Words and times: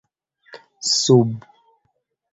sub 0.99 1.29